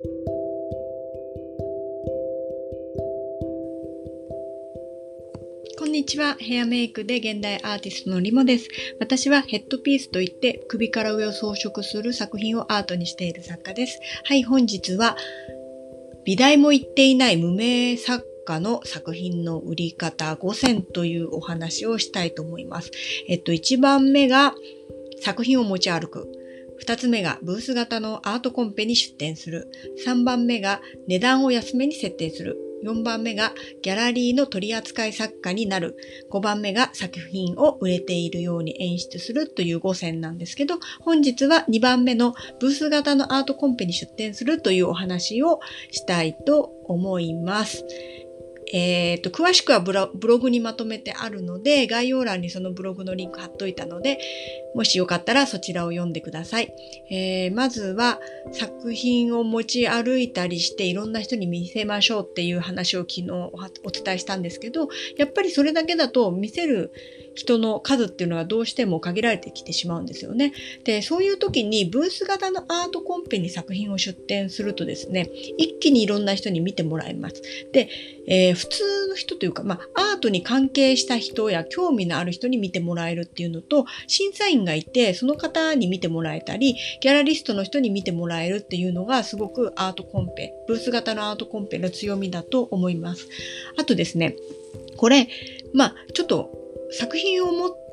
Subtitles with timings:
[0.00, 0.04] こ
[5.86, 6.36] んにちは。
[6.38, 8.68] ヘアメイクで現代アーティストのリモです。
[9.00, 13.98] 私はヘッドピースといって首から上を装飾する作品をアートにしている作家です。
[14.24, 15.16] はい、本日は
[16.24, 22.92] 美大も言っていない無名作家の作品の売り方5選というお話をしたいと思います。
[23.28, 24.54] えっと、1番目が
[25.20, 26.37] 作品を持ち歩く。
[26.84, 29.70] 2つ目がブース型のアートコンペに出展する。
[30.06, 32.58] 3番目が値段を安めに設定する。
[32.84, 35.96] 4番目がギャラリーの取扱作家になる。
[36.30, 45.60] 5番目が作品を売れているように演出するという5選なんですけど、本日は2番目のブース型のアートコンペに出展するというお話を
[45.90, 47.84] したいと思います。
[48.72, 54.18] えっ、ー、と、詳しくはブログにまとめてあるので、概要欄にそのブログのリンク貼っといたので、
[54.74, 56.72] もしよかったらそちらを読んでください。
[57.10, 58.20] えー、まずは
[58.52, 66.92] 作品を持ち歩いたりしていろんな人に見せましょうっていう話を昨日お伝えしたんですけど、やっぱりそれだけだと見せる
[67.38, 70.52] 人の数っていうのはどうしても限られてきてしまうんですよね。
[70.84, 77.42] で、そういう時にブース型のアートコンペに作品を出展するとですね、一気にいろんな人に見てもらえます。
[77.72, 77.88] で、
[78.26, 93.28] えー、普通の人というか、まあ、アートに関係した人や興味のある人に見てもらえるっていうのと、審査員がいて、その方に見てもらえたり、ギャラリストの人に見てもらえるっていうのがすごくアートコンペ、ブース型のアートコンペの強みだと思います。
[93.78, 94.36] あとですね、
[94.96, 95.28] これ、
[95.72, 96.50] まあ、ちょっと
[96.90, 97.87] 作品を持って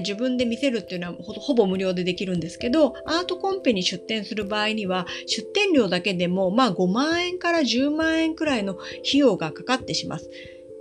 [0.00, 10.30] 自分で見せるっていうのはほぼ無料でできるんですけど、アートコンペに出展する場合には、出展料だけでも、まあ5万円から10万円くらいの費用がかかってします。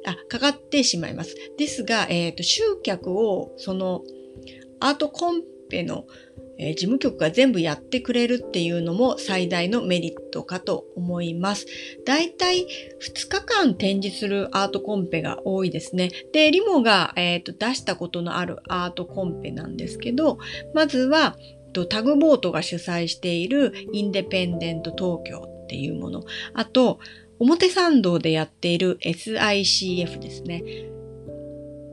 [0.06, 1.36] あ、かかってしまいます。
[1.58, 4.04] ですが、えっ、ー、と、集客を、その、
[4.80, 6.06] アートコンペの
[6.60, 11.66] え、事務局が全部やってくれるっていうのも最大のメリットかと思います。
[12.06, 12.68] だいたい
[13.02, 16.12] 2日間展示するアートコンペが多いですね。
[16.34, 20.38] で、リモが、えーと、出したことのあるアートコンペなんですけど、
[20.74, 21.38] まずは
[21.90, 26.24] タグボートが主催しているインデペンデント東京っていうもの。
[26.54, 27.00] あと、
[27.40, 30.64] 表参道でやっている SICF ですね。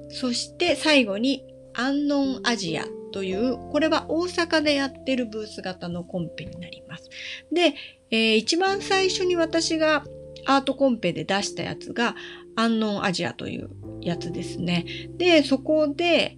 [0.08, 1.44] そして最後に
[1.74, 2.84] アンノンアジア
[3.16, 7.08] という、これは大阪でやってるブース型のコンペになります。
[7.50, 7.72] で、
[8.10, 10.04] えー、一番最初に私が
[10.44, 12.14] アートコンペで出したやつが、
[12.56, 13.70] アンノンアジアという
[14.02, 14.84] やつですね。
[15.16, 16.36] で、そこで、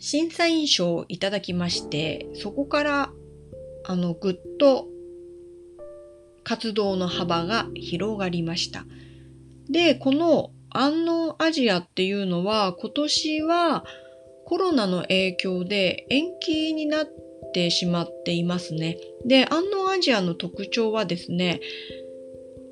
[0.00, 3.12] 審査員賞をいただきまして、そこから、
[3.84, 4.88] あの、ぐっと
[6.42, 8.84] 活動の幅が広がりました。
[9.70, 13.84] で、このアンノンアジアっていうのは、今年は、
[14.46, 17.06] コロナの影響で延期になっ
[17.52, 18.96] てしまっていますね。
[19.24, 21.60] で、アンノンアジアの特徴はですね、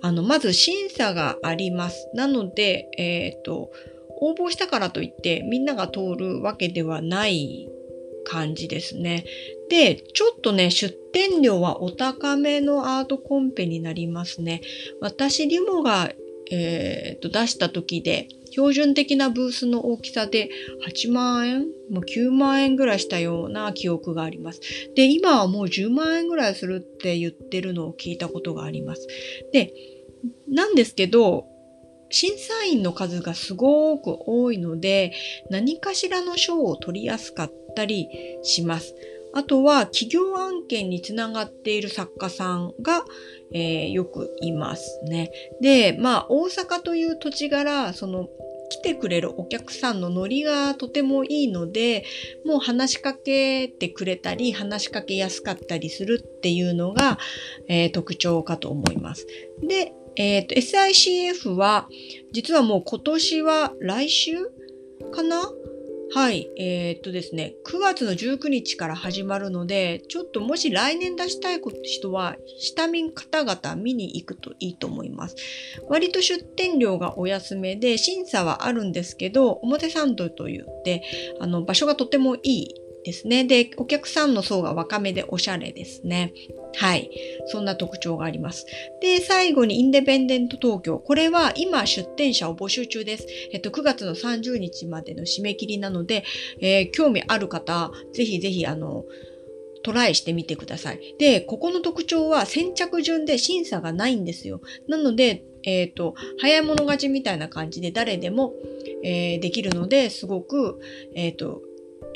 [0.00, 2.08] あの、まず審査があります。
[2.14, 3.72] なので、えっ、ー、と、
[4.20, 7.68] 応募したからといってみんなが通るわけではない
[8.24, 9.24] 感じですね。
[9.68, 14.60] で、ちょっとね、出店料はお高めのアートコンペになりますね。
[15.00, 16.12] 私、リモが、
[16.50, 20.48] えー、と出した時で標準的なブースの大きさで
[20.86, 21.60] 8万円
[21.90, 24.60] もう9万円ぐらいしたような記憶があります。
[24.94, 29.08] で、今はもう10万円ぐらいするって言ってるのを聞いたことがあります。
[29.52, 29.74] で、
[30.48, 31.46] なんですけど、
[32.10, 35.12] 審査員の数がすごく多いので、
[35.50, 38.08] 何かしらの賞を取りやすかったり
[38.42, 38.94] します。
[39.34, 43.04] あとは企業案件につながっている作家さんが、
[43.52, 45.30] えー、よくいますね。
[45.60, 48.28] で、まあ大阪という土地柄、その
[48.70, 52.04] 来てくれるお客さんのノリがとてもいいので、
[52.44, 57.18] もう話しかけてくれたり、話しかけやすかったりするっていうのが、
[57.68, 59.26] えー、特徴かと思います。
[59.62, 61.88] で、えっ、ー、と、SICF は、
[62.32, 64.32] 実はもう今年は来週
[65.12, 65.52] かな
[66.14, 66.48] はい。
[66.56, 75.34] えー、っとですね、9月の19日から始まるので、ちょっともし来年出したい人は、下見方々見に行くといいと思います。
[75.88, 81.02] 割と出店料がお安めで、審査はあるんですけど、表参道と言って、
[81.40, 83.44] あの、場所がとてもいいですね。
[83.44, 86.32] で、お客さんの層が若めでおしゃれですね。
[86.76, 87.10] はい。
[87.46, 88.66] そんな特徴があります。
[89.00, 90.98] で、最後にインデペンデント東京。
[90.98, 93.26] これは今出店者を募集中です。
[93.52, 96.24] えっと、9月の30日までの締め切りなので、
[96.60, 99.04] えー、興味ある方、ぜひぜひ、あの、
[99.84, 101.14] トライしてみてください。
[101.18, 104.62] で、ここの特徴は先着順で審査がないんですよ。
[104.88, 108.54] なので、えっ、ー、と、早い者勝ちみたいな感じで誰でも、
[109.02, 110.80] えー、できるので、すごく、
[111.14, 111.62] えっ、ー、と、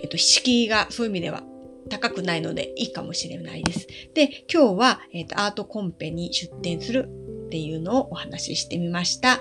[0.03, 1.43] えっと、敷居がそういう意味では
[1.89, 3.87] 高くないのでいいかもしれないです。
[4.15, 7.09] で、今日は、えっと、アートコンペに出展する
[7.47, 9.41] っていうのをお話ししてみました。